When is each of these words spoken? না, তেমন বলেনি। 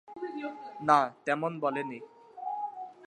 না, 0.81 0.99
তেমন 1.25 1.51
বলেনি। 1.59 1.99